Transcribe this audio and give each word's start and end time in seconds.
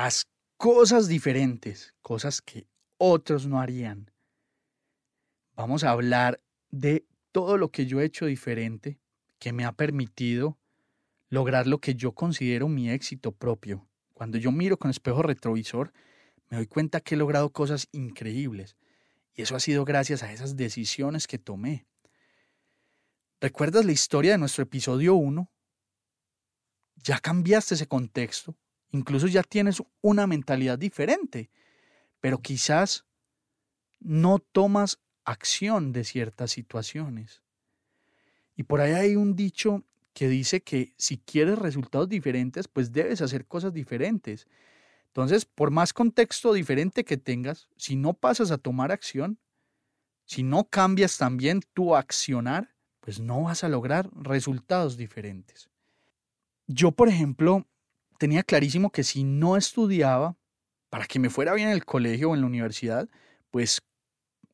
Haz 0.00 0.28
cosas 0.56 1.08
diferentes, 1.08 1.92
cosas 2.02 2.40
que 2.40 2.68
otros 2.98 3.48
no 3.48 3.58
harían. 3.58 4.12
Vamos 5.56 5.82
a 5.82 5.90
hablar 5.90 6.40
de 6.70 7.04
todo 7.32 7.58
lo 7.58 7.72
que 7.72 7.86
yo 7.86 8.00
he 8.00 8.04
hecho 8.04 8.26
diferente 8.26 9.00
que 9.40 9.52
me 9.52 9.64
ha 9.64 9.72
permitido 9.72 10.56
lograr 11.30 11.66
lo 11.66 11.80
que 11.80 11.96
yo 11.96 12.12
considero 12.12 12.68
mi 12.68 12.88
éxito 12.88 13.32
propio. 13.32 13.88
Cuando 14.14 14.38
yo 14.38 14.52
miro 14.52 14.78
con 14.78 14.88
espejo 14.88 15.22
retrovisor, 15.22 15.92
me 16.48 16.58
doy 16.58 16.68
cuenta 16.68 17.00
que 17.00 17.16
he 17.16 17.18
logrado 17.18 17.50
cosas 17.50 17.88
increíbles. 17.90 18.76
Y 19.34 19.42
eso 19.42 19.56
ha 19.56 19.60
sido 19.60 19.84
gracias 19.84 20.22
a 20.22 20.32
esas 20.32 20.54
decisiones 20.54 21.26
que 21.26 21.40
tomé. 21.40 21.88
¿Recuerdas 23.40 23.84
la 23.84 23.90
historia 23.90 24.30
de 24.30 24.38
nuestro 24.38 24.62
episodio 24.62 25.16
1? 25.16 25.50
Ya 27.02 27.18
cambiaste 27.18 27.74
ese 27.74 27.88
contexto 27.88 28.56
Incluso 28.90 29.26
ya 29.26 29.42
tienes 29.42 29.82
una 30.00 30.26
mentalidad 30.26 30.78
diferente, 30.78 31.50
pero 32.20 32.38
quizás 32.38 33.04
no 34.00 34.38
tomas 34.38 35.00
acción 35.24 35.92
de 35.92 36.04
ciertas 36.04 36.50
situaciones. 36.50 37.42
Y 38.56 38.64
por 38.64 38.80
ahí 38.80 38.92
hay 38.92 39.16
un 39.16 39.36
dicho 39.36 39.84
que 40.14 40.28
dice 40.28 40.62
que 40.62 40.94
si 40.96 41.18
quieres 41.18 41.58
resultados 41.58 42.08
diferentes, 42.08 42.66
pues 42.66 42.92
debes 42.92 43.20
hacer 43.20 43.46
cosas 43.46 43.72
diferentes. 43.72 44.48
Entonces, 45.08 45.44
por 45.44 45.70
más 45.70 45.92
contexto 45.92 46.52
diferente 46.52 47.04
que 47.04 47.16
tengas, 47.16 47.68
si 47.76 47.94
no 47.94 48.14
pasas 48.14 48.50
a 48.50 48.58
tomar 48.58 48.90
acción, 48.90 49.38
si 50.24 50.42
no 50.42 50.64
cambias 50.64 51.18
también 51.18 51.60
tu 51.72 51.94
accionar, 51.94 52.74
pues 53.00 53.20
no 53.20 53.44
vas 53.44 53.64
a 53.64 53.68
lograr 53.68 54.10
resultados 54.12 54.96
diferentes. 54.96 55.70
Yo, 56.66 56.92
por 56.92 57.08
ejemplo, 57.08 57.66
tenía 58.18 58.42
clarísimo 58.42 58.90
que 58.90 59.04
si 59.04 59.24
no 59.24 59.56
estudiaba, 59.56 60.36
para 60.90 61.06
que 61.06 61.18
me 61.18 61.30
fuera 61.30 61.54
bien 61.54 61.68
en 61.68 61.74
el 61.74 61.84
colegio 61.84 62.30
o 62.30 62.34
en 62.34 62.42
la 62.42 62.46
universidad, 62.46 63.08
pues 63.50 63.80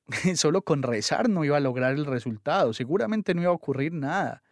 solo 0.37 0.63
con 0.63 0.83
rezar 0.83 1.29
no 1.29 1.45
iba 1.45 1.57
a 1.57 1.61
lograr 1.61 1.95
el 1.95 2.05
resultado, 2.05 2.73
seguramente 2.73 3.35
no 3.35 3.43
iba 3.43 3.51
a 3.51 3.55
ocurrir 3.55 3.93
nada. 3.93 4.43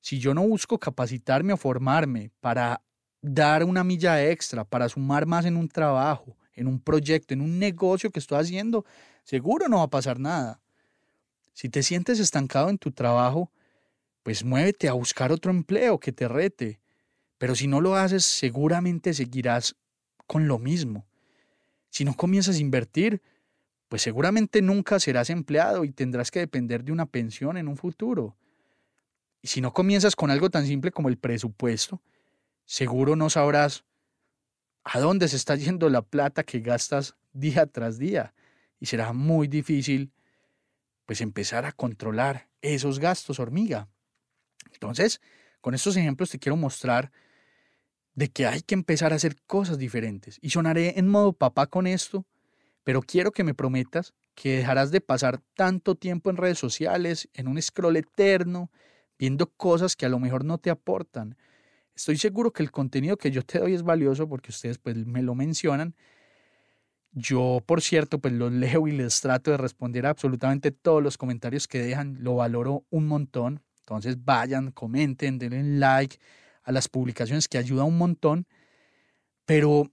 Si 0.00 0.18
yo 0.18 0.34
no 0.34 0.46
busco 0.46 0.78
capacitarme 0.78 1.52
o 1.52 1.56
formarme 1.56 2.30
para 2.40 2.82
dar 3.20 3.64
una 3.64 3.84
milla 3.84 4.24
extra, 4.24 4.64
para 4.64 4.88
sumar 4.88 5.26
más 5.26 5.44
en 5.44 5.56
un 5.56 5.68
trabajo, 5.68 6.36
en 6.54 6.66
un 6.66 6.80
proyecto, 6.80 7.34
en 7.34 7.40
un 7.40 7.58
negocio 7.58 8.10
que 8.10 8.18
estoy 8.18 8.38
haciendo, 8.38 8.84
seguro 9.24 9.68
no 9.68 9.78
va 9.78 9.84
a 9.84 9.90
pasar 9.90 10.18
nada. 10.18 10.60
Si 11.52 11.68
te 11.68 11.82
sientes 11.82 12.20
estancado 12.20 12.70
en 12.70 12.78
tu 12.78 12.92
trabajo, 12.92 13.50
pues 14.22 14.44
muévete 14.44 14.88
a 14.88 14.92
buscar 14.92 15.32
otro 15.32 15.50
empleo 15.50 15.98
que 15.98 16.12
te 16.12 16.28
rete, 16.28 16.80
pero 17.38 17.54
si 17.54 17.68
no 17.68 17.80
lo 17.80 17.94
haces, 17.94 18.24
seguramente 18.24 19.14
seguirás 19.14 19.76
con 20.26 20.48
lo 20.48 20.58
mismo. 20.58 21.06
Si 21.90 22.04
no 22.04 22.14
comienzas 22.14 22.56
a 22.56 22.60
invertir, 22.60 23.22
pues 23.88 24.02
seguramente 24.02 24.60
nunca 24.60 25.00
serás 25.00 25.30
empleado 25.30 25.84
y 25.84 25.90
tendrás 25.90 26.30
que 26.30 26.40
depender 26.40 26.84
de 26.84 26.92
una 26.92 27.06
pensión 27.06 27.56
en 27.56 27.68
un 27.68 27.76
futuro. 27.76 28.36
Y 29.40 29.48
si 29.48 29.60
no 29.60 29.72
comienzas 29.72 30.16
con 30.16 30.30
algo 30.30 30.50
tan 30.50 30.66
simple 30.66 30.90
como 30.90 31.08
el 31.08 31.16
presupuesto, 31.16 32.02
seguro 32.66 33.16
no 33.16 33.30
sabrás 33.30 33.84
a 34.84 35.00
dónde 35.00 35.28
se 35.28 35.36
está 35.36 35.54
yendo 35.54 35.88
la 35.88 36.02
plata 36.02 36.42
que 36.42 36.60
gastas 36.60 37.16
día 37.32 37.66
tras 37.66 37.98
día 37.98 38.34
y 38.80 38.86
será 38.86 39.12
muy 39.12 39.48
difícil 39.48 40.12
pues 41.06 41.20
empezar 41.20 41.64
a 41.64 41.72
controlar 41.72 42.48
esos 42.60 42.98
gastos 42.98 43.38
hormiga. 43.38 43.88
Entonces, 44.72 45.20
con 45.60 45.74
estos 45.74 45.96
ejemplos 45.96 46.30
te 46.30 46.38
quiero 46.38 46.56
mostrar 46.56 47.10
de 48.18 48.30
que 48.30 48.46
hay 48.46 48.62
que 48.62 48.74
empezar 48.74 49.12
a 49.12 49.16
hacer 49.16 49.36
cosas 49.46 49.78
diferentes. 49.78 50.40
Y 50.42 50.50
sonaré 50.50 50.98
en 50.98 51.06
modo 51.06 51.32
papá 51.32 51.68
con 51.68 51.86
esto, 51.86 52.26
pero 52.82 53.00
quiero 53.00 53.30
que 53.30 53.44
me 53.44 53.54
prometas 53.54 54.12
que 54.34 54.56
dejarás 54.56 54.90
de 54.90 55.00
pasar 55.00 55.40
tanto 55.54 55.94
tiempo 55.94 56.28
en 56.28 56.36
redes 56.36 56.58
sociales, 56.58 57.28
en 57.32 57.46
un 57.46 57.62
scroll 57.62 57.96
eterno, 57.96 58.72
viendo 59.20 59.46
cosas 59.52 59.94
que 59.94 60.04
a 60.04 60.08
lo 60.08 60.18
mejor 60.18 60.44
no 60.44 60.58
te 60.58 60.68
aportan. 60.68 61.36
Estoy 61.94 62.16
seguro 62.16 62.52
que 62.52 62.64
el 62.64 62.72
contenido 62.72 63.16
que 63.16 63.30
yo 63.30 63.42
te 63.44 63.60
doy 63.60 63.74
es 63.74 63.84
valioso 63.84 64.28
porque 64.28 64.50
ustedes 64.50 64.78
pues 64.78 64.96
me 64.96 65.22
lo 65.22 65.36
mencionan. 65.36 65.94
Yo, 67.12 67.62
por 67.64 67.82
cierto, 67.82 68.18
pues 68.18 68.34
los 68.34 68.50
leo 68.50 68.88
y 68.88 68.92
les 68.92 69.20
trato 69.20 69.52
de 69.52 69.58
responder 69.58 70.06
a 70.06 70.10
absolutamente 70.10 70.72
todos 70.72 71.04
los 71.04 71.16
comentarios 71.16 71.68
que 71.68 71.78
dejan. 71.78 72.16
Lo 72.18 72.34
valoro 72.34 72.84
un 72.90 73.06
montón. 73.06 73.62
Entonces 73.78 74.24
vayan, 74.24 74.72
comenten, 74.72 75.38
denle 75.38 75.62
like, 75.78 76.18
a 76.68 76.72
las 76.72 76.86
publicaciones 76.86 77.48
que 77.48 77.56
ayuda 77.56 77.84
un 77.84 77.96
montón, 77.96 78.46
pero 79.46 79.90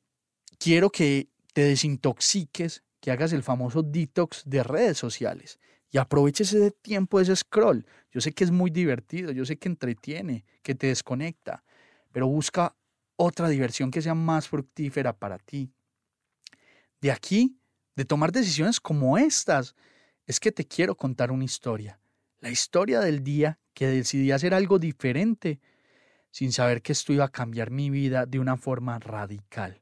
quiero 0.59 0.89
que 0.89 1.29
te 1.53 1.61
desintoxiques, 1.61 2.83
que 2.99 3.11
hagas 3.11 3.31
el 3.31 3.43
famoso 3.43 3.81
detox 3.81 4.43
de 4.45 4.61
redes 4.61 4.97
sociales 4.97 5.57
y 5.89 5.99
aproveches 5.99 6.51
ese 6.51 6.71
tiempo, 6.71 7.21
ese 7.21 7.33
scroll. 7.33 7.85
Yo 8.11 8.19
sé 8.19 8.33
que 8.33 8.43
es 8.43 8.51
muy 8.51 8.71
divertido, 8.71 9.31
yo 9.31 9.45
sé 9.45 9.55
que 9.55 9.69
entretiene, 9.69 10.43
que 10.63 10.75
te 10.75 10.87
desconecta, 10.87 11.63
pero 12.11 12.27
busca 12.27 12.75
otra 13.15 13.47
diversión 13.47 13.89
que 13.89 14.01
sea 14.01 14.13
más 14.13 14.49
fructífera 14.49 15.17
para 15.17 15.37
ti. 15.37 15.71
De 16.99 17.09
aquí, 17.09 17.57
de 17.95 18.03
tomar 18.03 18.33
decisiones 18.33 18.81
como 18.81 19.17
estas, 19.17 19.75
es 20.25 20.41
que 20.41 20.51
te 20.51 20.65
quiero 20.65 20.95
contar 20.95 21.31
una 21.31 21.45
historia. 21.45 22.01
La 22.39 22.49
historia 22.49 22.99
del 22.99 23.23
día 23.23 23.59
que 23.73 23.87
decidí 23.87 24.33
hacer 24.33 24.53
algo 24.53 24.77
diferente 24.77 25.61
sin 26.35 26.51
saber 26.51 26.81
que 26.81 26.91
esto 26.91 27.13
iba 27.13 27.23
a 27.23 27.31
cambiar 27.31 27.71
mi 27.71 27.89
vida 27.89 28.25
de 28.25 28.39
una 28.39 28.57
forma 28.57 28.99
radical. 28.99 29.81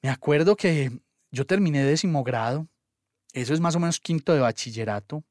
Me 0.00 0.08
acuerdo 0.08 0.56
que 0.56 0.90
yo 1.30 1.44
terminé 1.44 1.84
décimo 1.84 2.24
grado, 2.24 2.66
eso 3.34 3.52
es 3.52 3.60
más 3.60 3.76
o 3.76 3.78
menos 3.78 4.00
quinto 4.00 4.32
de 4.32 4.40
bachillerato. 4.40 5.22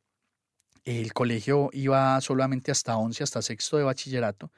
El 0.85 1.13
colegio 1.13 1.71
iba 1.73 2.21
solamente 2.21 2.69
hasta 2.69 2.95
once, 2.95 3.23
hasta 3.23 3.41
sexto 3.41 3.77
de 3.77 3.83
bachillerato. 3.83 4.51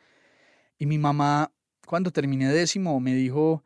Y 0.77 0.87
mi 0.87 0.97
mamá, 0.97 1.53
cuando 1.87 2.11
terminé 2.11 2.51
décimo, 2.51 2.99
me 2.99 3.15
dijo, 3.15 3.63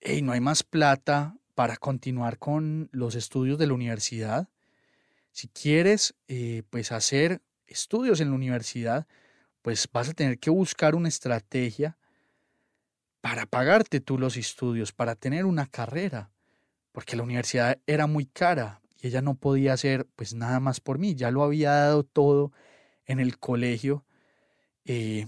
hey, 0.00 0.22
no 0.22 0.32
hay 0.32 0.40
más 0.40 0.62
plata 0.62 1.36
para 1.54 1.76
continuar 1.76 2.38
con 2.38 2.88
los 2.92 3.14
estudios 3.14 3.58
de 3.58 3.66
la 3.66 3.74
universidad. 3.74 4.48
Si 5.32 5.48
quieres, 5.48 6.14
eh, 6.28 6.62
pues 6.70 6.92
hacer 6.92 7.42
estudios 7.66 8.22
en 8.22 8.30
la 8.30 8.36
universidad, 8.36 9.06
pues 9.62 9.88
vas 9.92 10.08
a 10.08 10.14
tener 10.14 10.38
que 10.38 10.50
buscar 10.50 10.94
una 10.94 11.08
estrategia 11.08 11.96
para 13.20 13.46
pagarte 13.46 14.00
tú 14.00 14.18
los 14.18 14.36
estudios, 14.36 14.92
para 14.92 15.14
tener 15.14 15.46
una 15.46 15.66
carrera, 15.66 16.30
porque 16.90 17.16
la 17.16 17.22
universidad 17.22 17.78
era 17.86 18.06
muy 18.06 18.26
cara 18.26 18.82
y 19.00 19.06
ella 19.08 19.22
no 19.22 19.34
podía 19.34 19.72
hacer 19.72 20.06
pues 20.16 20.34
nada 20.34 20.60
más 20.60 20.80
por 20.80 20.98
mí, 20.98 21.14
ya 21.14 21.30
lo 21.30 21.44
había 21.44 21.70
dado 21.72 22.02
todo 22.04 22.52
en 23.06 23.20
el 23.20 23.38
colegio, 23.38 24.04
eh, 24.84 25.26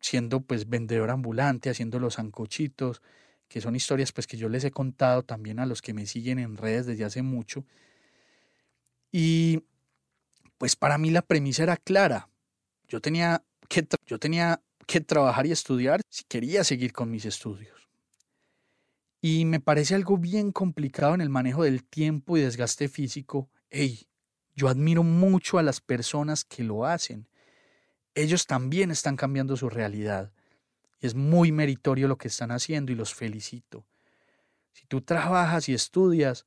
siendo 0.00 0.40
pues 0.40 0.68
vendedor 0.68 1.10
ambulante, 1.10 1.70
haciendo 1.70 1.98
los 1.98 2.18
ancochitos, 2.20 3.02
que 3.48 3.60
son 3.60 3.76
historias 3.76 4.12
pues 4.12 4.26
que 4.26 4.36
yo 4.36 4.48
les 4.48 4.64
he 4.64 4.70
contado 4.70 5.24
también 5.24 5.58
a 5.58 5.66
los 5.66 5.82
que 5.82 5.94
me 5.94 6.06
siguen 6.06 6.38
en 6.38 6.56
redes 6.56 6.86
desde 6.86 7.04
hace 7.04 7.22
mucho. 7.22 7.64
Y 9.12 9.62
Pues 10.58 10.76
para 10.76 10.98
mí 10.98 11.10
la 11.10 11.22
premisa 11.22 11.62
era 11.64 11.76
clara. 11.76 12.28
Yo 12.88 13.00
tenía 13.00 13.44
que, 13.68 13.86
yo 14.06 14.18
tenía 14.18 14.60
que 14.86 15.00
trabajar 15.00 15.46
y 15.46 15.52
estudiar 15.52 16.00
si 16.08 16.24
quería 16.24 16.64
seguir 16.64 16.92
con 16.92 17.10
mis 17.10 17.24
estudios. 17.24 17.88
Y 19.20 19.44
me 19.44 19.60
parece 19.60 19.94
algo 19.94 20.18
bien 20.18 20.52
complicado 20.52 21.14
en 21.14 21.20
el 21.20 21.30
manejo 21.30 21.64
del 21.64 21.84
tiempo 21.84 22.36
y 22.36 22.42
desgaste 22.42 22.88
físico. 22.88 23.50
Hey, 23.70 24.06
yo 24.54 24.68
admiro 24.68 25.02
mucho 25.02 25.58
a 25.58 25.62
las 25.62 25.80
personas 25.80 26.44
que 26.44 26.62
lo 26.62 26.86
hacen. 26.86 27.28
Ellos 28.14 28.46
también 28.46 28.90
están 28.90 29.16
cambiando 29.16 29.56
su 29.56 29.68
realidad. 29.68 30.32
Y 31.00 31.06
es 31.06 31.14
muy 31.14 31.52
meritorio 31.52 32.08
lo 32.08 32.16
que 32.16 32.28
están 32.28 32.50
haciendo 32.50 32.92
y 32.92 32.94
los 32.94 33.14
felicito. 33.14 33.84
Si 34.72 34.86
tú 34.86 35.00
trabajas 35.00 35.68
y 35.68 35.74
estudias, 35.74 36.46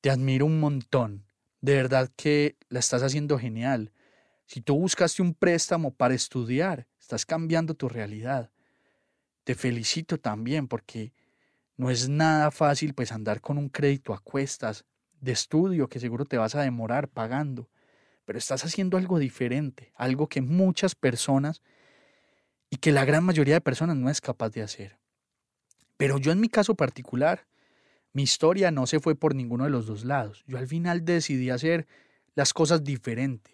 te 0.00 0.10
admiro 0.10 0.46
un 0.46 0.60
montón. 0.60 1.24
De 1.60 1.74
verdad 1.74 2.10
que 2.16 2.56
la 2.68 2.80
estás 2.80 3.02
haciendo 3.02 3.38
genial. 3.38 3.92
Si 4.46 4.60
tú 4.60 4.78
buscaste 4.78 5.22
un 5.22 5.34
préstamo 5.34 5.92
para 5.92 6.14
estudiar, 6.14 6.86
estás 7.00 7.24
cambiando 7.24 7.74
tu 7.74 7.88
realidad. 7.88 8.50
Te 9.44 9.54
felicito 9.54 10.18
también 10.18 10.68
porque 10.68 11.12
no 11.76 11.90
es 11.90 12.08
nada 12.08 12.50
fácil 12.50 12.94
pues 12.94 13.12
andar 13.12 13.40
con 13.40 13.58
un 13.58 13.68
crédito 13.68 14.14
a 14.14 14.20
cuestas 14.20 14.84
de 15.20 15.32
estudio 15.32 15.88
que 15.88 16.00
seguro 16.00 16.24
te 16.24 16.38
vas 16.38 16.54
a 16.54 16.62
demorar 16.62 17.08
pagando, 17.08 17.68
pero 18.24 18.38
estás 18.38 18.64
haciendo 18.64 18.96
algo 18.96 19.18
diferente, 19.18 19.92
algo 19.96 20.28
que 20.28 20.40
muchas 20.40 20.94
personas 20.94 21.62
y 22.70 22.76
que 22.76 22.92
la 22.92 23.04
gran 23.04 23.24
mayoría 23.24 23.54
de 23.54 23.60
personas 23.60 23.96
no 23.96 24.10
es 24.10 24.20
capaz 24.20 24.50
de 24.50 24.62
hacer. 24.62 24.98
Pero 25.96 26.18
yo 26.18 26.32
en 26.32 26.40
mi 26.40 26.48
caso 26.48 26.74
particular, 26.74 27.46
mi 28.12 28.22
historia 28.22 28.70
no 28.70 28.86
se 28.86 29.00
fue 29.00 29.14
por 29.14 29.34
ninguno 29.34 29.64
de 29.64 29.70
los 29.70 29.86
dos 29.86 30.04
lados. 30.04 30.44
Yo 30.46 30.58
al 30.58 30.66
final 30.66 31.04
decidí 31.04 31.50
hacer 31.50 31.86
las 32.34 32.52
cosas 32.52 32.84
diferente. 32.84 33.53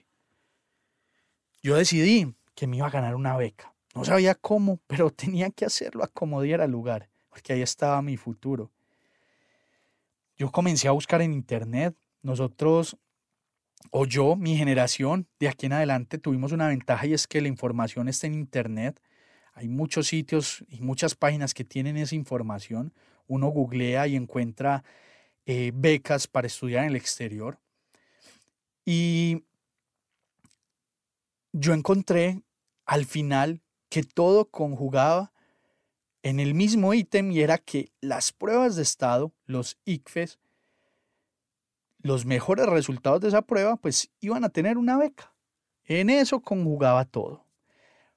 Yo 1.63 1.77
decidí 1.77 2.35
que 2.55 2.67
me 2.67 2.79
iba 2.79 2.87
a 2.87 2.91
ganar 2.91 3.15
una 3.15 3.37
beca. 3.37 3.75
No 3.95 4.05
sabía 4.05 4.35
cómo, 4.35 4.79
pero 4.87 5.11
tenía 5.11 5.51
que 5.51 5.65
hacerlo 5.65 6.05
a 6.05 6.09
como 6.09 6.43
diera 6.43 6.67
lugar, 6.67 7.09
porque 7.29 7.53
ahí 7.53 7.63
estaba 7.63 8.01
mi 8.03 8.17
futuro. 8.17 8.71
Yo 10.37 10.51
comencé 10.51 10.89
a 10.89 10.93
buscar 10.93 11.21
en 11.21 11.33
internet. 11.33 11.95
Nosotros, 12.23 12.97
o 13.91 14.07
yo, 14.07 14.37
mi 14.37 14.57
generación, 14.57 15.27
de 15.39 15.49
aquí 15.49 15.67
en 15.67 15.75
adelante 15.75 16.19
tuvimos 16.19 16.53
una 16.53 16.69
ventaja 16.69 17.07
y 17.07 17.13
es 17.13 17.27
que 17.27 17.41
la 17.41 17.49
información 17.49 18.09
está 18.09 18.27
en 18.27 18.35
internet. 18.35 19.01
Hay 19.53 19.69
muchos 19.69 20.07
sitios 20.07 20.65
y 20.69 20.81
muchas 20.81 21.15
páginas 21.15 21.53
que 21.53 21.65
tienen 21.65 21.97
esa 21.99 22.15
información. 22.15 22.95
Uno 23.27 23.49
googlea 23.49 24.07
y 24.07 24.17
encuentra 24.17 24.83
eh, 25.45 25.73
becas 25.75 26.27
para 26.27 26.47
estudiar 26.47 26.85
en 26.85 26.91
el 26.91 26.97
exterior. 26.97 27.59
Y 28.87 29.45
yo 31.53 31.73
encontré 31.73 32.43
al 32.87 33.05
final 33.07 33.63
que 33.89 34.03
todo 34.03 34.51
conjugaba 34.51 35.33
en 36.23 36.39
el 36.39 36.55
mismo 36.55 36.95
ítem 36.95 37.31
y 37.33 37.41
era 37.41 37.59
que 37.59 37.93
las 38.01 38.33
pruebas 38.33 38.77
de 38.77 38.83
estado, 38.83 39.33
los 39.47 39.79
ICFES, 39.85 40.39
los 42.03 42.25
mejores 42.25 42.67
resultados 42.67 43.21
de 43.21 43.29
esa 43.29 43.43
prueba, 43.43 43.77
pues 43.77 44.11
iban 44.21 44.45
a 44.45 44.49
tener 44.51 44.79
una 44.79 44.97
beca. 44.97 45.35
En 45.85 46.11
eso 46.11 46.41
conjugaba 46.41 47.05
todo. 47.05 47.45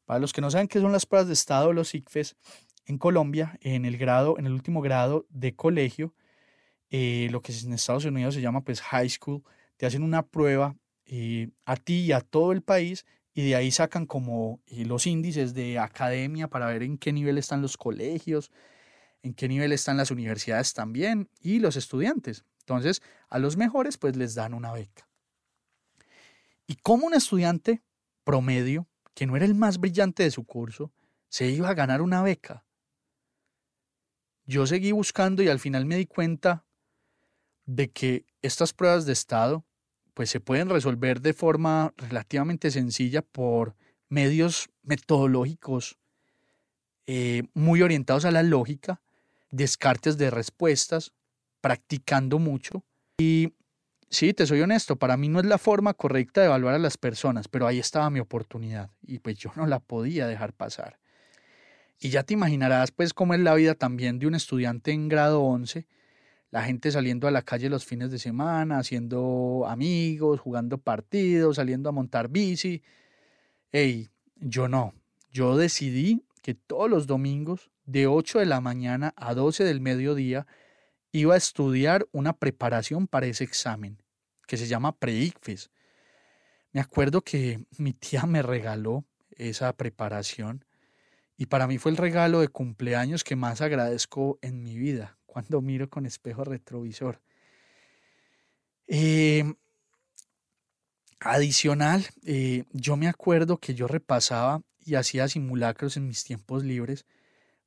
Para 0.05 0.19
los 0.19 0.33
que 0.33 0.41
no 0.41 0.51
saben 0.51 0.67
qué 0.67 0.79
son 0.79 0.91
las 0.91 1.05
pruebas 1.05 1.27
de 1.27 1.33
estado, 1.33 1.73
los 1.73 1.95
ICFES, 1.95 2.35
en 2.85 2.97
Colombia, 2.97 3.57
en 3.61 3.85
el 3.85 3.97
grado, 3.97 4.37
en 4.37 4.45
el 4.45 4.53
último 4.53 4.81
grado 4.81 5.25
de 5.29 5.55
colegio, 5.55 6.13
eh, 6.89 7.29
lo 7.31 7.41
que 7.41 7.53
en 7.53 7.73
Estados 7.73 8.05
Unidos 8.05 8.35
se 8.35 8.41
llama 8.41 8.61
pues 8.61 8.81
high 8.81 9.09
school, 9.09 9.43
te 9.77 9.85
hacen 9.85 10.03
una 10.03 10.27
prueba 10.27 10.75
eh, 11.05 11.49
a 11.65 11.75
ti 11.75 12.01
y 12.01 12.11
a 12.11 12.21
todo 12.21 12.51
el 12.51 12.61
país 12.61 13.05
y 13.33 13.47
de 13.47 13.55
ahí 13.55 13.71
sacan 13.71 14.05
como 14.05 14.61
eh, 14.67 14.85
los 14.85 15.07
índices 15.07 15.53
de 15.53 15.79
academia 15.79 16.47
para 16.47 16.67
ver 16.67 16.83
en 16.83 16.97
qué 16.97 17.11
nivel 17.11 17.37
están 17.37 17.61
los 17.61 17.77
colegios, 17.77 18.51
en 19.23 19.33
qué 19.33 19.47
nivel 19.47 19.71
están 19.71 19.97
las 19.97 20.11
universidades 20.11 20.73
también 20.73 21.29
y 21.41 21.59
los 21.59 21.75
estudiantes. 21.75 22.45
Entonces, 22.59 23.01
a 23.29 23.39
los 23.39 23.57
mejores 23.57 23.97
pues 23.97 24.15
les 24.15 24.35
dan 24.35 24.53
una 24.53 24.71
beca. 24.71 25.09
Y 26.67 26.75
como 26.75 27.07
un 27.07 27.13
estudiante 27.13 27.81
promedio, 28.23 28.87
que 29.13 29.25
no 29.25 29.35
era 29.35 29.45
el 29.45 29.55
más 29.55 29.79
brillante 29.79 30.23
de 30.23 30.31
su 30.31 30.45
curso, 30.45 30.91
se 31.27 31.47
iba 31.49 31.69
a 31.69 31.73
ganar 31.73 32.01
una 32.01 32.21
beca. 32.21 32.65
Yo 34.45 34.67
seguí 34.67 34.91
buscando 34.91 35.41
y 35.41 35.49
al 35.49 35.59
final 35.59 35.85
me 35.85 35.97
di 35.97 36.05
cuenta 36.05 36.65
de 37.65 37.91
que 37.91 38.25
estas 38.41 38.73
pruebas 38.73 39.05
de 39.05 39.13
estado 39.13 39.65
pues 40.13 40.29
se 40.29 40.39
pueden 40.39 40.69
resolver 40.69 41.21
de 41.21 41.33
forma 41.33 41.93
relativamente 41.97 42.71
sencilla 42.71 43.21
por 43.21 43.75
medios 44.09 44.69
metodológicos 44.83 45.97
eh, 47.07 47.43
muy 47.53 47.81
orientados 47.81 48.25
a 48.25 48.31
la 48.31 48.43
lógica, 48.43 49.01
descartes 49.49 50.17
de 50.17 50.29
respuestas, 50.29 51.13
practicando 51.61 52.39
mucho. 52.39 52.83
Y 53.17 53.53
sí, 54.09 54.33
te 54.33 54.45
soy 54.45 54.61
honesto, 54.61 54.95
para 54.97 55.17
mí 55.17 55.29
no 55.29 55.39
es 55.39 55.45
la 55.45 55.57
forma 55.57 55.93
correcta 55.93 56.41
de 56.41 56.47
evaluar 56.47 56.75
a 56.75 56.79
las 56.79 56.97
personas, 56.97 57.47
pero 57.47 57.67
ahí 57.67 57.79
estaba 57.79 58.09
mi 58.09 58.19
oportunidad 58.19 58.91
y 59.01 59.19
pues 59.19 59.37
yo 59.37 59.51
no 59.55 59.65
la 59.65 59.79
podía 59.79 60.27
dejar 60.27 60.53
pasar. 60.53 60.99
Y 61.99 62.09
ya 62.09 62.23
te 62.23 62.33
imaginarás 62.33 62.91
pues 62.91 63.13
cómo 63.13 63.33
es 63.33 63.39
la 63.39 63.53
vida 63.55 63.75
también 63.75 64.19
de 64.19 64.27
un 64.27 64.35
estudiante 64.35 64.91
en 64.91 65.09
grado 65.09 65.41
11 65.41 65.87
la 66.53 66.61
gente 66.61 66.91
saliendo 66.91 67.27
a 67.27 67.31
la 67.31 67.41
calle 67.41 67.67
los 67.67 67.83
fines 67.83 68.11
de 68.11 68.19
semana, 68.19 68.77
haciendo 68.77 69.65
amigos, 69.67 70.39
jugando 70.39 70.77
partidos, 70.77 71.55
saliendo 71.55 71.89
a 71.89 71.91
montar 71.91 72.29
bici. 72.29 72.83
Ey, 73.71 74.11
yo 74.35 74.67
no. 74.67 74.93
Yo 75.31 75.57
decidí 75.57 76.27
que 76.43 76.53
todos 76.53 76.91
los 76.91 77.07
domingos, 77.07 77.71
de 77.85 78.05
8 78.05 78.37
de 78.37 78.45
la 78.45 78.61
mañana 78.61 79.15
a 79.17 79.33
12 79.33 79.63
del 79.63 79.81
mediodía, 79.81 80.45
iba 81.11 81.33
a 81.33 81.37
estudiar 81.37 82.07
una 82.11 82.33
preparación 82.33 83.07
para 83.07 83.25
ese 83.25 83.43
examen, 83.43 84.03
que 84.45 84.57
se 84.57 84.67
llama 84.67 84.95
pre-ICFES. 84.95 85.71
Me 86.71 86.81
acuerdo 86.81 87.23
que 87.23 87.65
mi 87.79 87.93
tía 87.93 88.27
me 88.27 88.43
regaló 88.43 89.05
esa 89.31 89.73
preparación 89.73 90.65
y 91.35 91.47
para 91.47 91.65
mí 91.65 91.79
fue 91.79 91.89
el 91.89 91.97
regalo 91.97 92.41
de 92.41 92.47
cumpleaños 92.49 93.23
que 93.23 93.35
más 93.35 93.61
agradezco 93.61 94.37
en 94.43 94.61
mi 94.61 94.77
vida 94.77 95.17
cuando 95.33 95.61
miro 95.61 95.89
con 95.89 96.05
espejo 96.05 96.43
retrovisor. 96.43 97.19
Em, 98.85 99.55
adicional, 101.19 102.05
eh, 102.23 102.65
yo 102.71 102.97
me 102.97 103.07
acuerdo 103.07 103.57
que 103.57 103.73
yo 103.73 103.87
repasaba 103.87 104.61
y 104.85 104.93
hacía 104.93 105.27
simulacros 105.27 105.97
en 105.97 106.07
mis 106.07 106.23
tiempos 106.23 106.63
libres 106.63 107.07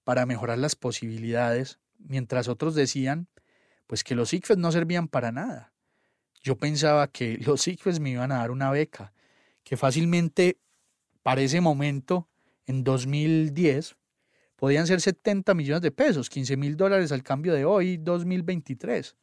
para 0.04 0.26
mejorar 0.26 0.58
las 0.58 0.76
posibilidades, 0.76 1.80
mientras 1.98 2.46
otros 2.46 2.76
decían 2.76 3.26
pues 3.88 4.04
que 4.04 4.14
los 4.14 4.32
ICFES 4.32 4.58
no 4.58 4.70
servían 4.70 5.08
para 5.08 5.32
nada. 5.32 5.72
Yo 6.42 6.56
pensaba 6.56 7.08
que 7.08 7.36
los 7.44 7.66
ICFES 7.66 7.98
me 7.98 8.10
iban 8.10 8.30
a 8.30 8.36
dar 8.36 8.52
una 8.52 8.70
beca, 8.70 9.12
que 9.64 9.76
fácilmente 9.76 10.60
para 11.24 11.40
ese 11.40 11.60
momento, 11.60 12.28
en 12.66 12.84
2010, 12.84 13.96
podían 14.56 14.86
ser 14.86 15.00
70 15.00 15.54
millones 15.54 15.82
de 15.82 15.92
pesos, 15.92 16.28
15 16.28 16.56
mil 16.56 16.76
dólares 16.76 17.12
al 17.12 17.22
cambio 17.22 17.52
de 17.54 17.64
hoy, 17.64 17.98
2023. 17.98 19.16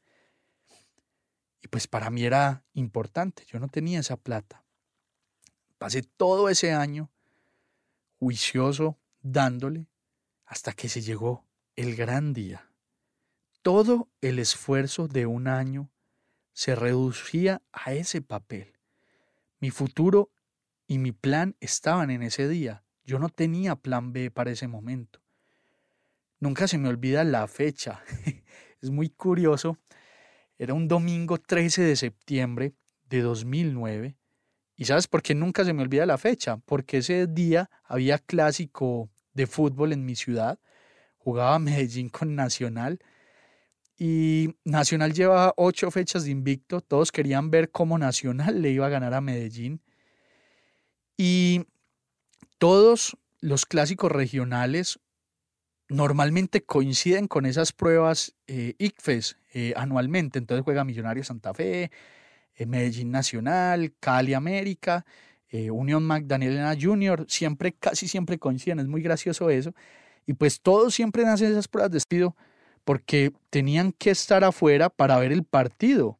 Y 1.61 1.67
pues 1.67 1.87
para 1.87 2.09
mí 2.09 2.23
era 2.23 2.63
importante, 2.73 3.43
yo 3.47 3.59
no 3.59 3.67
tenía 3.67 3.99
esa 3.99 4.17
plata. 4.17 4.63
Pasé 5.77 6.03
todo 6.03 6.49
ese 6.49 6.71
año 6.71 7.11
juicioso 8.19 8.97
dándole 9.21 9.87
hasta 10.45 10.73
que 10.73 10.87
se 10.87 11.01
llegó 11.01 11.45
el 11.75 11.95
gran 11.95 12.33
día. 12.33 12.69
Todo 13.61 14.09
el 14.21 14.39
esfuerzo 14.39 15.07
de 15.07 15.25
un 15.25 15.47
año 15.47 15.89
se 16.51 16.75
reducía 16.75 17.61
a 17.71 17.93
ese 17.93 18.21
papel. 18.21 18.77
Mi 19.59 19.71
futuro 19.71 20.31
y 20.85 20.99
mi 20.99 21.11
plan 21.11 21.55
estaban 21.59 22.11
en 22.11 22.21
ese 22.23 22.47
día. 22.47 22.83
Yo 23.05 23.19
no 23.19 23.29
tenía 23.29 23.75
plan 23.75 24.13
B 24.13 24.29
para 24.31 24.51
ese 24.51 24.67
momento. 24.67 25.22
Nunca 26.43 26.67
se 26.67 26.77
me 26.77 26.89
olvida 26.89 27.23
la 27.23 27.47
fecha. 27.47 28.03
es 28.81 28.89
muy 28.89 29.07
curioso. 29.07 29.77
Era 30.57 30.73
un 30.73 30.89
domingo 30.89 31.37
13 31.37 31.83
de 31.83 31.95
septiembre 31.95 32.73
de 33.07 33.21
2009. 33.21 34.17
¿Y 34.75 34.83
sabes 34.83 35.07
por 35.07 35.21
qué 35.21 35.35
nunca 35.35 35.63
se 35.63 35.71
me 35.71 35.83
olvida 35.83 36.05
la 36.05 36.17
fecha? 36.17 36.57
Porque 36.57 36.97
ese 36.97 37.27
día 37.27 37.69
había 37.85 38.19
clásico 38.19 39.09
de 39.33 39.47
fútbol 39.47 39.93
en 39.93 40.03
mi 40.03 40.17
ciudad. 40.17 40.59
Jugaba 41.17 41.59
Medellín 41.59 42.09
con 42.09 42.35
Nacional. 42.35 42.99
Y 43.97 44.53
Nacional 44.65 45.13
llevaba 45.13 45.53
ocho 45.55 45.91
fechas 45.91 46.25
de 46.25 46.31
invicto. 46.31 46.81
Todos 46.81 47.13
querían 47.13 47.51
ver 47.51 47.71
cómo 47.71 47.97
Nacional 47.97 48.61
le 48.61 48.71
iba 48.71 48.87
a 48.87 48.89
ganar 48.89 49.13
a 49.13 49.21
Medellín. 49.21 49.81
Y 51.15 51.67
todos 52.57 53.15
los 53.39 53.65
clásicos 53.65 54.11
regionales 54.11 54.99
normalmente 55.93 56.63
coinciden 56.63 57.27
con 57.27 57.45
esas 57.45 57.71
pruebas 57.71 58.35
eh, 58.47 58.73
ICFES 58.79 59.37
eh, 59.53 59.73
anualmente. 59.77 60.39
Entonces 60.39 60.63
juega 60.63 60.83
Millonario 60.83 61.23
Santa 61.23 61.53
Fe, 61.53 61.91
eh, 62.55 62.65
Medellín 62.65 63.11
Nacional, 63.11 63.93
Cali 63.99 64.33
América, 64.33 65.05
eh, 65.49 65.69
Unión 65.69 66.03
Magdalena 66.03 66.75
Junior, 66.79 67.25
siempre, 67.29 67.73
casi 67.73 68.07
siempre 68.07 68.39
coinciden, 68.39 68.79
es 68.79 68.87
muy 68.87 69.01
gracioso 69.03 69.49
eso. 69.49 69.73
Y 70.25 70.33
pues 70.33 70.61
todos 70.61 70.95
siempre 70.95 71.25
hacen 71.27 71.51
esas 71.51 71.67
pruebas 71.67 71.91
de 71.91 71.97
despido 71.97 72.35
porque 72.83 73.31
tenían 73.49 73.91
que 73.91 74.09
estar 74.09 74.43
afuera 74.43 74.89
para 74.89 75.17
ver 75.19 75.31
el 75.31 75.43
partido. 75.43 76.19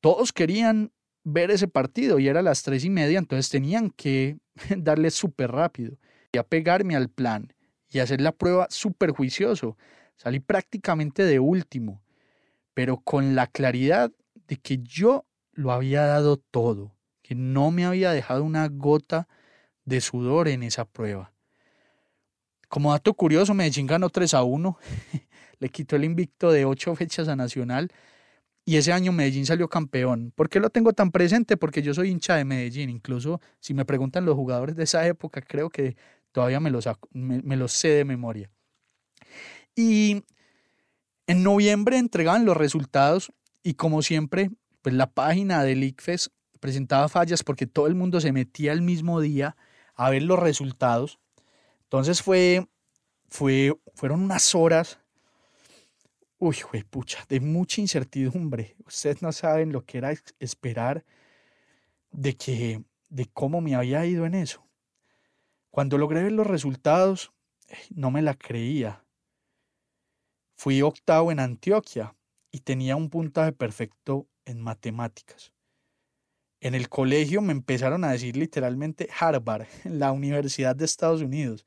Todos 0.00 0.32
querían 0.32 0.92
ver 1.24 1.50
ese 1.50 1.66
partido 1.66 2.18
y 2.18 2.28
era 2.28 2.40
a 2.40 2.42
las 2.42 2.62
tres 2.62 2.84
y 2.84 2.90
media, 2.90 3.18
entonces 3.18 3.48
tenían 3.48 3.90
que 3.90 4.38
darle 4.76 5.10
súper 5.10 5.50
rápido 5.50 5.96
y 6.32 6.38
apegarme 6.38 6.94
al 6.94 7.08
plan 7.08 7.52
y 7.90 7.98
hacer 7.98 8.20
la 8.20 8.32
prueba 8.32 8.66
súper 8.70 9.10
juicioso. 9.10 9.76
Salí 10.16 10.40
prácticamente 10.40 11.24
de 11.24 11.40
último, 11.40 12.02
pero 12.74 12.98
con 12.98 13.34
la 13.34 13.46
claridad 13.46 14.12
de 14.46 14.56
que 14.56 14.78
yo 14.78 15.26
lo 15.52 15.72
había 15.72 16.06
dado 16.06 16.36
todo, 16.36 16.94
que 17.22 17.34
no 17.34 17.70
me 17.70 17.84
había 17.84 18.12
dejado 18.12 18.44
una 18.44 18.68
gota 18.68 19.28
de 19.84 20.00
sudor 20.00 20.48
en 20.48 20.62
esa 20.62 20.84
prueba. 20.84 21.32
Como 22.68 22.92
dato 22.92 23.14
curioso, 23.14 23.54
Medellín 23.54 23.86
ganó 23.86 24.10
3 24.10 24.34
a 24.34 24.44
1, 24.44 24.78
le 25.58 25.68
quitó 25.68 25.96
el 25.96 26.04
invicto 26.04 26.52
de 26.52 26.64
ocho 26.64 26.94
fechas 26.94 27.28
a 27.28 27.34
Nacional 27.34 27.90
y 28.64 28.76
ese 28.76 28.92
año 28.92 29.10
Medellín 29.10 29.46
salió 29.46 29.68
campeón. 29.68 30.32
¿Por 30.36 30.48
qué 30.48 30.60
lo 30.60 30.70
tengo 30.70 30.92
tan 30.92 31.10
presente? 31.10 31.56
Porque 31.56 31.82
yo 31.82 31.92
soy 31.94 32.10
hincha 32.10 32.36
de 32.36 32.44
Medellín. 32.44 32.90
Incluso 32.90 33.40
si 33.58 33.74
me 33.74 33.84
preguntan 33.84 34.24
los 34.24 34.36
jugadores 34.36 34.76
de 34.76 34.84
esa 34.84 35.06
época, 35.08 35.40
creo 35.40 35.70
que 35.70 35.96
todavía 36.32 36.60
me 36.60 36.70
los, 36.70 36.88
me, 37.12 37.56
los 37.56 37.72
sé 37.72 37.88
de 37.88 38.04
memoria. 38.04 38.50
Y 39.74 40.24
en 41.26 41.42
noviembre 41.42 41.98
entregaban 41.98 42.44
los 42.44 42.56
resultados 42.56 43.32
y 43.62 43.74
como 43.74 44.02
siempre, 44.02 44.50
pues 44.82 44.94
la 44.94 45.10
página 45.10 45.62
del 45.62 45.84
ICFES 45.84 46.30
presentaba 46.60 47.08
fallas 47.08 47.42
porque 47.42 47.66
todo 47.66 47.86
el 47.86 47.94
mundo 47.94 48.20
se 48.20 48.32
metía 48.32 48.72
el 48.72 48.82
mismo 48.82 49.20
día 49.20 49.56
a 49.94 50.10
ver 50.10 50.22
los 50.22 50.38
resultados. 50.38 51.18
Entonces 51.84 52.22
fue, 52.22 52.66
fue, 53.28 53.74
fueron 53.94 54.22
unas 54.22 54.54
horas 54.54 55.00
uy, 56.40 56.56
güey, 56.70 56.82
pucha, 56.82 57.24
de 57.28 57.38
mucha 57.38 57.80
incertidumbre. 57.80 58.74
Ustedes 58.86 59.22
no 59.22 59.30
saben 59.30 59.72
lo 59.72 59.84
que 59.84 59.98
era 59.98 60.12
esperar 60.40 61.04
de 62.10 62.36
que, 62.36 62.82
de 63.08 63.26
cómo 63.26 63.60
me 63.60 63.76
había 63.76 64.04
ido 64.06 64.26
en 64.26 64.34
eso. 64.34 64.66
Cuando 65.70 65.98
logré 65.98 66.22
ver 66.22 66.32
los 66.32 66.46
resultados, 66.46 67.32
eh, 67.68 67.76
no 67.94 68.10
me 68.10 68.22
la 68.22 68.34
creía. 68.34 69.04
Fui 70.56 70.82
octavo 70.82 71.32
en 71.32 71.40
Antioquia 71.40 72.14
y 72.50 72.60
tenía 72.60 72.96
un 72.96 73.08
puntaje 73.08 73.52
perfecto 73.52 74.28
en 74.44 74.60
matemáticas. 74.60 75.52
En 76.60 76.74
el 76.74 76.88
colegio 76.88 77.40
me 77.40 77.52
empezaron 77.52 78.04
a 78.04 78.12
decir 78.12 78.36
literalmente 78.36 79.08
Harvard, 79.18 79.66
la 79.84 80.12
Universidad 80.12 80.76
de 80.76 80.84
Estados 80.84 81.22
Unidos 81.22 81.64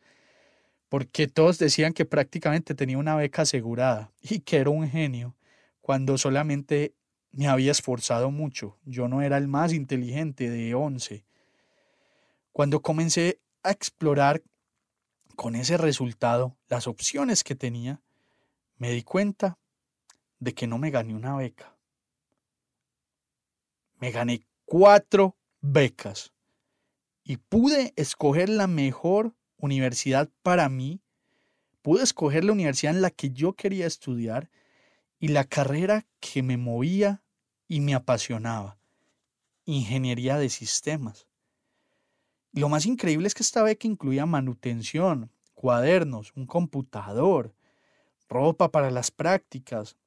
porque 0.93 1.27
todos 1.27 1.57
decían 1.57 1.91
que 1.91 2.05
prácticamente 2.05 2.75
tenía 2.75 3.00
una 3.00 3.15
beca 3.15 3.41
asegurada 3.41 4.12
y 4.22 4.41
que 4.41 4.57
era 4.57 4.69
un 4.69 4.88
genio, 4.88 5.36
cuando 5.81 6.19
solamente 6.19 6.93
me 7.31 7.48
había 7.48 7.72
esforzado 7.72 8.29
mucho. 8.29 8.77
Yo 8.86 9.07
no 9.07 9.24
era 9.24 9.39
el 9.39 9.48
más 9.48 9.74
inteligente 9.74 10.51
de 10.51 10.75
once. 10.75 11.25
Cuando 12.51 12.83
comencé 12.83 13.39
a 13.63 13.72
explorar 13.72 14.43
con 15.36 15.55
ese 15.55 15.77
resultado 15.77 16.58
las 16.67 16.88
opciones 16.88 17.43
que 17.43 17.55
tenía, 17.55 18.01
me 18.77 18.91
di 18.91 19.03
cuenta 19.03 19.58
de 20.39 20.53
que 20.53 20.67
no 20.67 20.77
me 20.77 20.91
gané 20.91 21.15
una 21.15 21.36
beca. 21.36 21.75
Me 24.00 24.12
gané 24.12 24.46
cuatro 24.65 25.38
becas 25.62 26.34
y 27.24 27.38
pude 27.38 27.93
escoger 27.96 28.50
la 28.50 28.67
mejor 28.67 29.34
universidad 29.58 30.29
para 30.41 30.67
mí, 30.67 31.01
pude 31.82 32.03
escoger 32.03 32.43
la 32.43 32.51
universidad 32.51 32.93
en 32.93 33.01
la 33.01 33.12
que 33.12 33.29
yo 33.32 33.53
quería 33.53 33.88
estudiar 33.88 34.50
y 35.20 35.29
la 35.29 35.46
carrera 35.46 36.05
que 36.20 36.43
me 36.43 36.58
movía 36.58 37.24
y 37.70 37.79
me 37.79 37.96
apasionaba, 37.96 38.77
ingeniería 39.65 40.38
de 40.38 40.50
sistemas. 40.50 41.27
Lo 42.53 42.69
más 42.69 42.86
increíble 42.86 43.27
es 43.27 43.33
que 43.33 43.43
esta 43.43 43.63
beca 43.63 43.88
incluía 43.88 44.25
manutención, 44.25 45.31
cuadernos, 45.55 46.31
un 46.36 46.45
computador, 46.45 47.53
ropa 48.29 48.72
para 48.72 48.91
las 48.91 49.12
prácticas. 49.12 49.98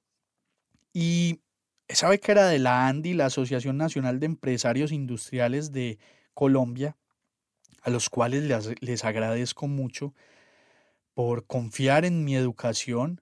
Y 0.92 1.40
esa 1.88 2.08
beca 2.08 2.32
era 2.32 2.46
de 2.46 2.58
la 2.58 2.86
ANDI, 2.86 3.14
la 3.14 3.26
Asociación 3.26 3.76
Nacional 3.76 4.20
de 4.20 4.26
Empresarios 4.26 4.92
Industriales 4.92 5.72
de 5.72 5.98
Colombia, 6.34 6.96
a 7.82 7.90
los 7.90 8.08
cuales 8.08 8.76
les, 8.80 9.04
agradezco 9.04 9.68
mucho 9.68 10.14
por 11.14 11.46
confiar 11.46 12.04
en 12.04 12.24
mi 12.24 12.36
educación 12.36 13.20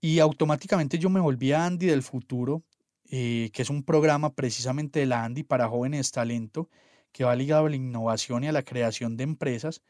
y 0.00 0.18
automáticamente 0.18 0.98
yo 0.98 1.10
me 1.10 1.20
volví 1.20 1.52
a 1.52 1.66
Andy 1.66 1.86
del 1.86 2.02
futuro, 2.02 2.62
eh, 3.10 3.50
que 3.52 3.62
es 3.62 3.70
un 3.70 3.82
programa 3.82 4.34
precisamente 4.34 5.00
de 5.00 5.06
la 5.06 5.24
Andy 5.24 5.42
para 5.42 5.68
jóvenes 5.68 6.10
talento, 6.10 6.68
que 7.12 7.24
va 7.24 7.36
ligado 7.36 7.66
a 7.66 7.70
la 7.70 7.76
innovación 7.76 8.44
y 8.44 8.48
a 8.48 8.52
la 8.52 8.62
creación 8.62 9.16
de 9.16 9.24
empresas. 9.24 9.82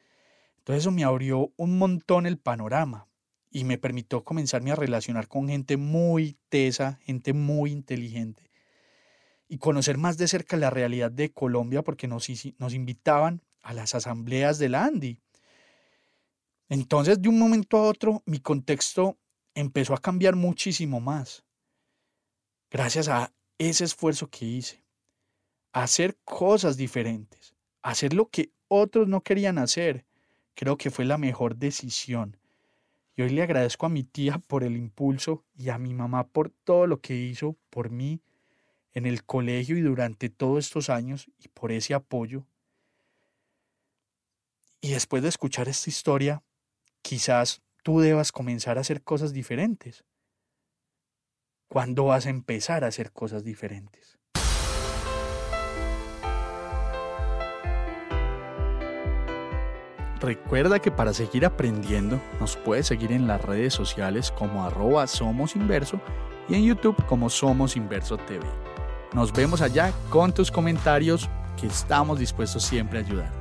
Entonces 0.58 0.84
eso 0.84 0.90
me 0.90 1.04
abrió 1.04 1.52
un 1.56 1.78
montón 1.78 2.26
el 2.26 2.38
panorama 2.38 3.08
y 3.50 3.64
me 3.64 3.78
permitió 3.78 4.24
comenzarme 4.24 4.70
a 4.70 4.76
relacionar 4.76 5.28
con 5.28 5.48
gente 5.48 5.76
muy 5.76 6.38
tesa, 6.48 6.98
gente 7.02 7.32
muy 7.32 7.72
inteligente 7.72 8.50
y 9.50 9.58
conocer 9.58 9.98
más 9.98 10.16
de 10.16 10.28
cerca 10.28 10.56
la 10.56 10.70
realidad 10.70 11.10
de 11.10 11.32
Colombia 11.32 11.82
porque 11.82 12.06
nos, 12.06 12.28
invitaban 12.28 13.42
a 13.62 13.74
las 13.74 13.96
asambleas 13.96 14.60
de 14.60 14.68
la 14.68 14.84
Andy. 14.84 15.20
Entonces, 16.68 17.20
de 17.20 17.28
un 17.28 17.36
momento 17.36 17.76
a 17.76 17.82
otro, 17.82 18.22
mi 18.26 18.38
contexto 18.38 19.18
empezó 19.54 19.94
a 19.94 20.00
cambiar 20.00 20.36
muchísimo 20.36 21.00
más. 21.00 21.44
Gracias 22.70 23.08
a 23.08 23.32
ese 23.58 23.82
esfuerzo 23.82 24.30
que 24.30 24.46
hice. 24.46 24.84
Hacer 25.72 26.18
cosas 26.24 26.76
diferentes. 26.76 27.54
Hacer 27.82 28.14
lo 28.14 28.28
que 28.28 28.50
otros 28.68 29.08
no 29.08 29.22
querían 29.22 29.58
hacer. 29.58 30.04
Creo 30.54 30.76
que 30.76 30.90
fue 30.90 31.04
la 31.04 31.18
mejor 31.18 31.56
decisión. 31.56 32.36
Y 33.16 33.22
hoy 33.22 33.30
le 33.30 33.42
agradezco 33.42 33.86
a 33.86 33.90
mi 33.90 34.04
tía 34.04 34.38
por 34.38 34.64
el 34.64 34.76
impulso 34.76 35.44
y 35.54 35.68
a 35.68 35.78
mi 35.78 35.94
mamá 35.94 36.26
por 36.28 36.50
todo 36.50 36.86
lo 36.86 37.00
que 37.00 37.16
hizo 37.16 37.56
por 37.70 37.90
mí 37.90 38.20
en 38.92 39.06
el 39.06 39.24
colegio 39.24 39.76
y 39.76 39.82
durante 39.82 40.30
todos 40.30 40.66
estos 40.66 40.90
años 40.90 41.30
y 41.38 41.48
por 41.48 41.72
ese 41.72 41.94
apoyo 41.94 42.46
y 44.80 44.92
después 44.92 45.22
de 45.22 45.28
escuchar 45.28 45.68
esta 45.68 45.90
historia, 45.90 46.42
quizás 47.02 47.62
tú 47.82 48.00
debas 48.00 48.32
comenzar 48.32 48.78
a 48.78 48.80
hacer 48.80 49.02
cosas 49.02 49.32
diferentes. 49.32 50.04
¿Cuándo 51.68 52.06
vas 52.06 52.26
a 52.26 52.30
empezar 52.30 52.84
a 52.84 52.88
hacer 52.88 53.12
cosas 53.12 53.44
diferentes? 53.44 54.19
Recuerda 60.20 60.80
que 60.80 60.90
para 60.90 61.14
seguir 61.14 61.46
aprendiendo 61.46 62.20
nos 62.40 62.56
puedes 62.56 62.86
seguir 62.86 63.10
en 63.10 63.26
las 63.26 63.42
redes 63.42 63.72
sociales 63.72 64.30
como 64.30 64.64
arroba 64.64 65.06
Somos 65.06 65.56
Inverso 65.56 65.98
y 66.46 66.56
en 66.56 66.64
YouTube 66.64 67.02
como 67.06 67.30
Somos 67.30 67.74
Inverso 67.74 68.18
TV. 68.18 68.44
Nos 69.14 69.32
vemos 69.32 69.62
allá 69.62 69.92
con 70.10 70.32
tus 70.32 70.50
comentarios 70.50 71.28
que 71.58 71.66
estamos 71.66 72.18
dispuestos 72.18 72.62
siempre 72.62 72.98
a 72.98 73.02
ayudar. 73.02 73.39